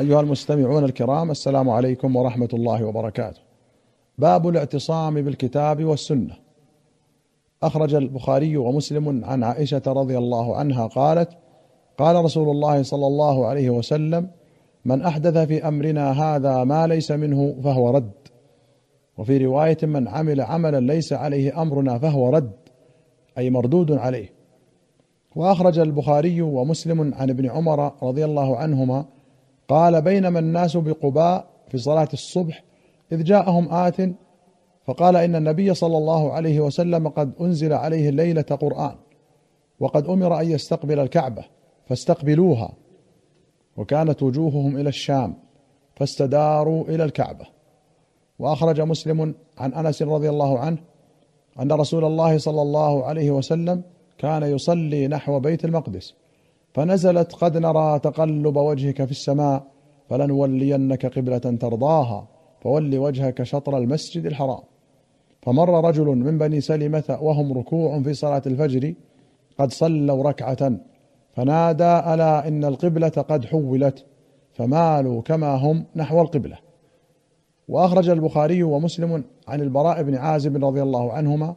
[0.00, 3.40] أيها المستمعون الكرام السلام عليكم ورحمة الله وبركاته.
[4.18, 6.36] باب الاعتصام بالكتاب والسنة.
[7.62, 11.28] أخرج البخاري ومسلم عن عائشة رضي الله عنها قالت:
[11.98, 14.30] قال رسول الله صلى الله عليه وسلم:
[14.84, 18.12] من أحدث في أمرنا هذا ما ليس منه فهو رد.
[19.18, 22.52] وفي رواية من عمل عملا ليس عليه أمرنا فهو رد
[23.38, 24.32] أي مردود عليه.
[25.36, 29.04] وأخرج البخاري ومسلم عن ابن عمر رضي الله عنهما
[29.68, 32.64] قال بينما الناس بقباء في صلاة الصبح
[33.12, 33.96] إذ جاءهم آت
[34.86, 38.94] فقال إن النبي صلى الله عليه وسلم قد أنزل عليه الليلة قرآن
[39.80, 41.44] وقد أمر أن يستقبل الكعبة
[41.86, 42.72] فاستقبلوها
[43.76, 45.34] وكانت وجوههم إلى الشام
[45.96, 47.46] فاستداروا إلى الكعبة.
[48.38, 50.78] وأخرج مسلم عن أنس رضي الله عنه
[51.60, 53.82] أن رسول الله صلى الله عليه وسلم
[54.18, 56.14] كان يصلي نحو بيت المقدس.
[56.74, 59.66] فنزلت قد نرى تقلب وجهك في السماء
[60.08, 62.28] فلنولينك قبلة ترضاها
[62.60, 64.62] فول وجهك شطر المسجد الحرام.
[65.42, 68.94] فمر رجل من بني سلمة وهم ركوع في صلاة الفجر
[69.58, 70.76] قد صلوا ركعة
[71.32, 74.04] فنادى ألا إن القبلة قد حولت
[74.52, 76.58] فمالوا كما هم نحو القبلة.
[77.68, 81.56] وأخرج البخاري ومسلم عن البراء بن عازب رضي الله عنهما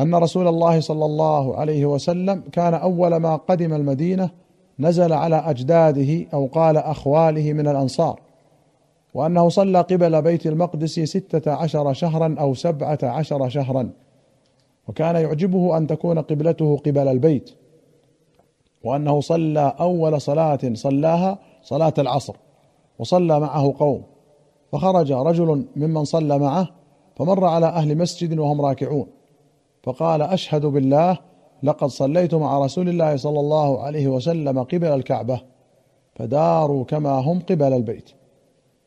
[0.00, 4.30] أن رسول الله صلى الله عليه وسلم كان أول ما قدم المدينة
[4.78, 8.20] نزل على أجداده أو قال أخواله من الأنصار
[9.14, 13.90] وأنه صلى قبل بيت المقدس ستة عشر شهرا أو سبعة عشر شهرا
[14.88, 17.50] وكان يعجبه أن تكون قبلته قبل البيت
[18.84, 22.36] وأنه صلى أول صلاة صلاها صلاة العصر
[22.98, 24.02] وصلى معه قوم
[24.72, 26.68] فخرج رجل ممن صلى معه
[27.16, 29.15] فمر على أهل مسجد وهم راكعون.
[29.86, 31.18] فقال أشهد بالله
[31.62, 35.40] لقد صليت مع رسول الله صلى الله عليه وسلم قبل الكعبة
[36.14, 38.10] فداروا كما هم قبل البيت.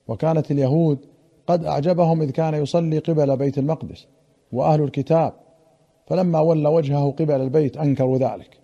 [0.07, 0.99] وكانت اليهود
[1.47, 4.07] قد أعجبهم إذ كان يصلي قبل بيت المقدس
[4.51, 5.33] وأهل الكتاب
[6.07, 8.59] فلما ولى وجهه قبل البيت أنكروا ذلك.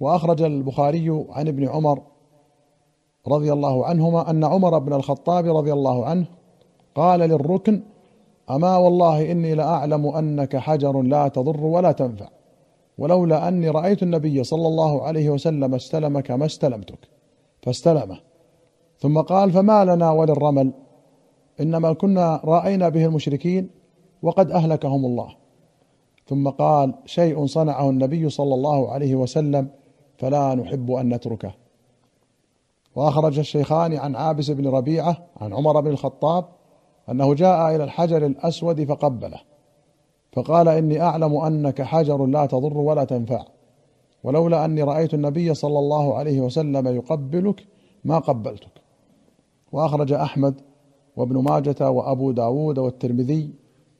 [0.00, 2.02] وأخرج البخاري عن ابن عمر
[3.28, 6.26] رضي الله عنهما أن عمر بن الخطاب رضي الله عنه
[6.94, 7.82] قال للركن
[8.50, 12.28] أما والله إني لأعلم أنك حجر لا تضر ولا تنفع
[12.98, 17.08] ولولا أني رأيت النبي صلى الله عليه وسلم استلمك ما استلمتك
[17.62, 18.20] فاستلمه.
[18.98, 20.72] ثم قال فما لنا وللرمل؟
[21.60, 23.70] إنما كنا رأينا به المشركين
[24.22, 25.36] وقد أهلكهم الله.
[26.26, 29.68] ثم قال شيء صنعه النبي صلى الله عليه وسلم
[30.18, 31.54] فلا نحب أن نتركه.
[32.96, 36.44] وأخرج الشيخان عن عابس بن ربيعة عن عمر بن الخطاب
[37.10, 39.40] أنه جاء إلى الحجر الأسود فقبله
[40.32, 43.44] فقال إني أعلم أنك حجر لا تضر ولا تنفع
[44.24, 47.66] ولولا أني رأيت النبي صلى الله عليه وسلم يقبلك
[48.04, 48.84] ما قبلتك.
[49.72, 50.60] وأخرج أحمد
[51.16, 53.54] وابن ماجة وأبو داود والترمذي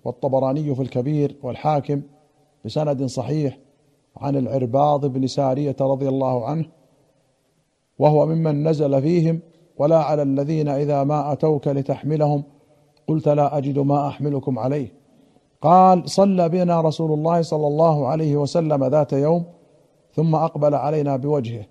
[0.04, 2.02] والطبراني في الكبير والحاكم
[2.64, 3.58] بسند صحيح
[4.16, 6.66] عن العرباض بن سارية رضي الله عنه
[7.98, 9.40] وهو ممن نزل فيهم
[9.76, 12.44] ولا على الذين إذا ما أتوك لتحملهم
[13.08, 14.92] قلت لا أجد ما أحملكم عليه.
[15.62, 19.44] قال صلى بنا رسول الله صلى الله عليه وسلم ذات يوم
[20.14, 21.66] ثم أقبل علينا بوجهه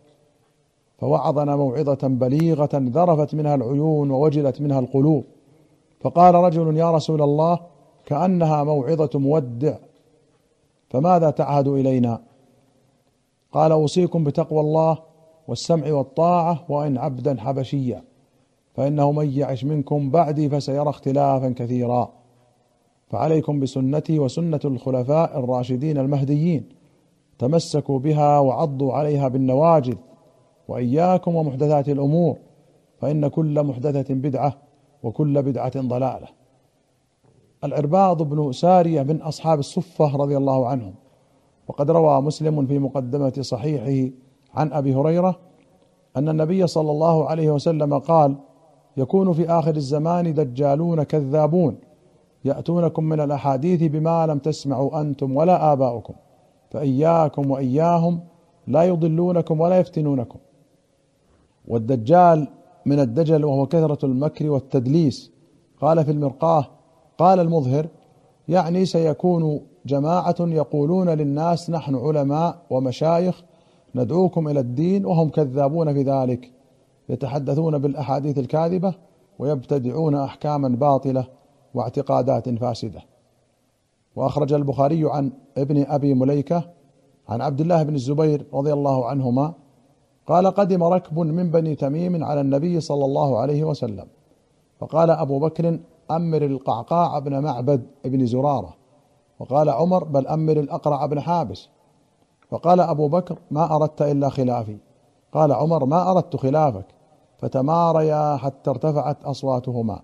[0.98, 5.24] فوعظنا موعظة بليغة ذرفت منها العيون ووجلت منها القلوب.
[6.02, 7.60] فقال رجل يا رسول الله
[8.06, 9.76] كأنها موعظة مودع
[10.90, 12.22] فماذا تعهد إلينا؟
[13.52, 14.98] قال أوصيكم بتقوى الله
[15.48, 18.04] والسمع والطاعة وإن عبدا حبشيا.
[18.74, 22.12] فإنه من يعش منكم بعدي فسيرى اختلافا كثيرا.
[23.08, 26.70] فعليكم بسنتي وسنة الخلفاء الراشدين المهديين.
[27.40, 29.96] تمسكوا بها وعضوا عليها بالنواجذ.
[30.68, 32.38] وإياكم ومحدثات الأمور.
[32.98, 34.58] فإن كل محدثة بدعة
[35.04, 36.28] وكل بدعة ضلالة.
[37.64, 40.94] العرباض بن سارية من أصحاب الصفة رضي الله عنهم.
[41.68, 44.14] وقد روى مسلم في مقدمة صحيحه
[44.54, 45.40] عن أبي هريرة
[46.18, 48.36] أن النبي صلى الله عليه وسلم قال
[48.98, 51.78] يكون في آخر الزمان دجالون كذابون.
[52.46, 56.14] يأتونكم من الأحاديث بما لم تسمعوا أنتم ولا آباؤكم.
[56.72, 58.20] فإياكم وإياهم
[58.68, 60.40] لا يضلونكم ولا يفتنونكم.
[61.68, 62.48] والدجال
[62.86, 65.32] من الدجل وهو كثرة المكر والتدليس.
[65.82, 66.66] قال في المرقاه
[67.18, 67.88] قال المظهر
[68.48, 73.44] يعني سيكون جماعة يقولون للناس نحن علماء ومشايخ
[73.96, 76.52] ندعوكم إلى الدين وهم كذابون في ذلك.
[77.10, 78.94] يتحدثون بالأحاديث الكاذبة
[79.40, 81.28] ويبتدعون أحكاما باطلة
[81.74, 83.02] واعتقادات فاسدة.
[84.16, 86.70] وأخرج البخاري عن ابن أبي مليكة
[87.30, 89.54] عن عبد الله بن الزبير رضي الله عنهما
[90.28, 94.08] قال قدم ركب من بني تميم على النبي صلى الله عليه وسلم.
[94.80, 95.80] فقال أبو بكر
[96.12, 98.74] أمر القعقاع بن معبد بن زرارة.
[99.40, 101.70] وقال عمر بل أمر الأقرع بن حابس.
[102.50, 104.78] فقال أبو بكر ما أردت إلا خلافي.
[105.34, 106.86] قال عمر ما أردت خلافك.
[107.38, 110.00] فتماريا حتى ارتفعت أصواتهما.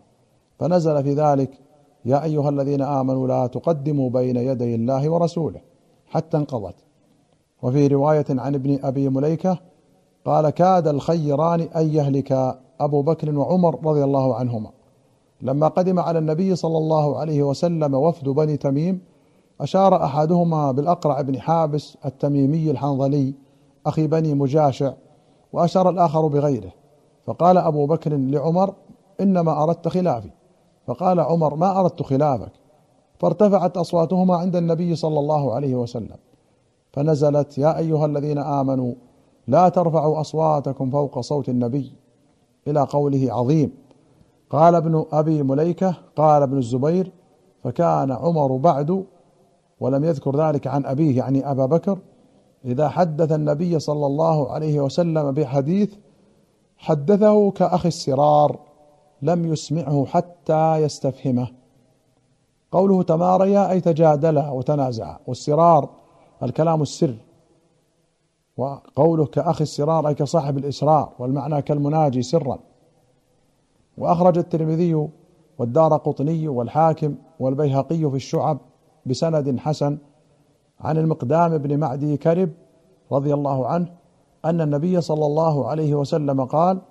[0.60, 1.60] فنزل في ذلك
[2.06, 5.62] يا أيها الذين آمنوا لا تقدموا بين يدي الله ورسوله.
[6.08, 6.76] حتى انقضت.
[7.62, 9.58] وفي رواية عن ابن أبي مليكة
[10.26, 14.70] قال كاد الخيران أن يهلك أبو بكر وعمر رضي الله عنهما.
[15.42, 19.02] لما قدم على النبي صلى الله عليه وسلم وفد بني تميم
[19.62, 23.34] أشار أحدهما بالأقرع بن حابس التميمي الحنظلي
[23.86, 24.94] أخي بني مجاشع
[25.54, 26.72] وأشار الآخر بغيره.
[27.26, 28.74] فقال أبو بكر لعمر
[29.22, 30.30] إنما أردت خلافي.
[30.88, 32.52] فقال عمر ما أردت خلافك؟
[33.20, 36.18] فارتفعت أصواتهما عند النبي صلى الله عليه وسلم.
[36.92, 38.94] فنزلت يا أيها الذين آمنوا
[39.48, 41.94] لا ترفعوا أصواتكم فوق صوت النبي.
[42.68, 43.72] إلى قوله عظيم.
[44.50, 47.12] قال ابن أبي مليكة قال ابن الزبير
[47.64, 49.06] فكان عمر بعد
[49.80, 52.00] ولم يذكر ذلك عن أبيه يعني أبا بكر
[52.66, 55.94] إذا حدث النبي صلى الله عليه وسلم بحديث
[56.78, 58.60] حدثه كأخي السرار
[59.22, 61.48] لم يسمعه حتى يستفهمه.
[62.72, 65.90] قوله تماريا أي تجادلا وتنازعا والسرار
[66.44, 67.16] الكلام السر.
[68.58, 71.14] وقوله كأخي السرار أي كصاحب الإسرار.
[71.20, 72.60] والمعنى كالمناجي سرا.
[73.98, 75.08] وأخرج الترمذي
[75.60, 78.58] والدار قطني والحاكم والبيهقي في الشعب
[79.06, 79.98] بسند حسن
[80.82, 82.50] عن المقدام بن معدي كرب
[83.12, 83.88] رضي الله عنه
[84.46, 86.82] أن النبي صلى الله عليه وسلم قال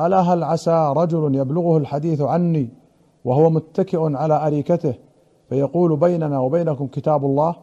[0.00, 2.68] ألا هل عسى رجل يبلغه الحديث عني
[3.24, 4.94] وهو متكئ على أريكته
[5.48, 7.54] فيقول بيننا وبينكم كتاب الله؟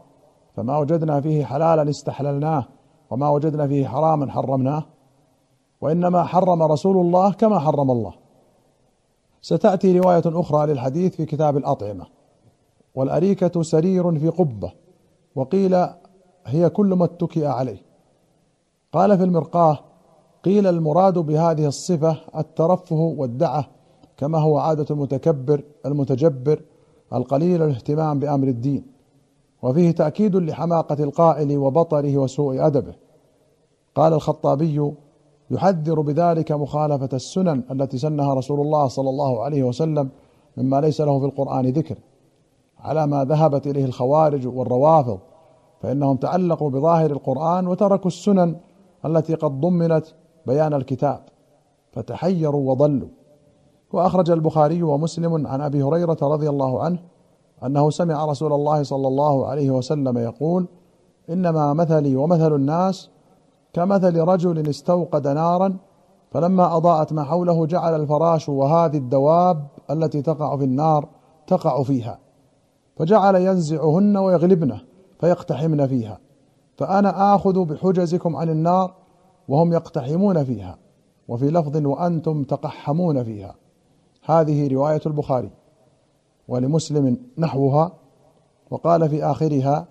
[0.56, 2.66] فما وجدنا فيه حلالا استحللناه
[3.10, 4.84] وما وجدنا فيه حراما حرمناه
[5.82, 8.14] وإنما حرم رسول الله كما حرم الله.
[9.42, 12.06] ستأتي رواية أخرى للحديث في كتاب الأطعمة
[12.96, 14.72] والأريكة سرير في قبة.
[15.36, 15.88] وقيل
[16.46, 17.82] هي كل ما اتكئ عليه.
[18.94, 19.80] قال في المرقاه
[20.44, 23.68] قيل المراد بهذه الصفة الترفه والدعة
[24.18, 26.62] كما هو عادة المتكبر المتجبر
[27.14, 28.84] القليل الاهتمام بأمر الدين
[29.62, 32.94] وفيه تأكيد لحماقة القائل وبطره وسوء أدبه.
[33.96, 34.92] قال الخطابي
[35.52, 40.10] يحذر بذلك مخالفة السنن التي سنها رسول الله صلى الله عليه وسلم
[40.58, 41.98] مما ليس له في القرآن ذكر.
[42.80, 45.20] على ما ذهبت إليه الخوارج والروافض
[45.82, 48.56] فإنهم تعلقوا بظاهر القرآن وتركوا السنن
[49.06, 50.06] التي قد ضمنت
[50.48, 51.20] بيان الكتاب
[51.92, 53.08] فتحيروا وضلوا.
[53.94, 57.00] وأخرج البخاري ومسلم عن أبي هريرة رضي الله عنه
[57.66, 60.68] أنه سمع رسول الله صلى الله عليه وسلم يقول
[61.30, 63.10] إنما مثلي ومثل الناس
[63.74, 65.78] كمثل رجل استوقد نارا
[66.32, 71.08] فلما أضاءت ما حوله جعل الفراش وهذه الدواب التي تقع في النار
[71.48, 72.20] تقع فيها.
[73.00, 74.82] فجعل ينزعهن ويغلبنه
[75.20, 76.20] فيقتحمن فيها.
[76.78, 78.96] فأنا آخذ بحجزكم عن النار
[79.48, 80.78] وهم يقتحمون فيها.
[81.28, 83.56] وفي لفظ وأنتم تقحمون فيها.
[84.26, 85.52] هذه رواية البخاري
[86.48, 87.92] ولمسلم نحوها.
[88.72, 89.88] وقال في آخرها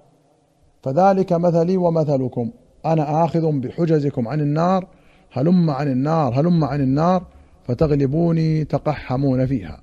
[0.83, 2.51] فذلك مثلي ومثلكم.
[2.87, 4.87] أنا آخذ بحجزكم عن النار
[5.33, 7.27] هلم عن النار هلم عن النار
[7.65, 9.81] فتغلبوني تقحمون فيها.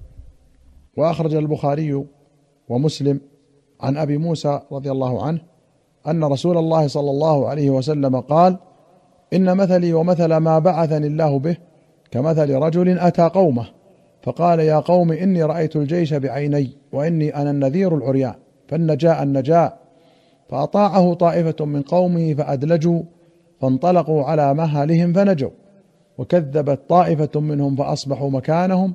[0.97, 2.05] وأخرج البخاري
[2.69, 3.21] ومسلم
[3.81, 5.39] عن أبي موسى رضي الله عنه
[6.07, 8.57] أن رسول الله صلى الله عليه وسلم قال
[9.33, 11.57] إن مثلي ومثل ما بعثني الله به
[12.11, 13.67] كمثل رجل أتى قومه
[14.23, 18.33] فقال يا قوم إني رأيت الجيش بعيني وإني أنا النذير العريان
[18.67, 19.79] فالنجاء النجاء
[20.49, 23.01] فأطاعه طائفة من قومه فأدلجوا
[23.61, 25.49] فانطلقوا على مهلهم فنجوا
[26.17, 28.93] وكذبت طائفة منهم فأصبحوا مكانهم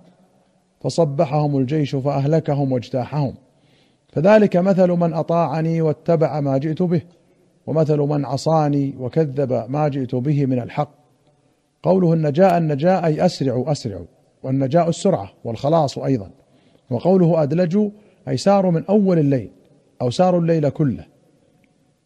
[0.81, 3.35] فصبحهم الجيش فأهلكهم واجتاحهم.
[4.13, 7.03] فذلك مثل من أطاعني واتبع ما جئت به
[7.67, 10.91] ومثل من عصاني وكذب ما جئت به من الحق.
[11.83, 14.07] قوله النجاء النجاء أي أسرعوا أسرعوا
[14.43, 16.31] والنجاء السرعة والخلاص أيضا.
[16.91, 17.91] وقوله أدلجوا
[18.29, 19.51] أي ساروا من أول الليل
[20.03, 21.05] أو ساروا الليل كله.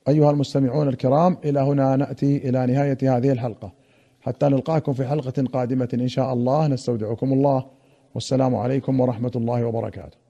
[0.08, 3.73] أيها المستمعون الكرام إلى هنا نأتي إلى نهاية هذه الحلقة.
[4.20, 6.66] حتى نلقاكم في حلقة قادمة إن شاء الله.
[6.66, 7.66] نستودعكم الله.
[8.14, 10.23] والسلام عليكم ورحمة الله وبركاته.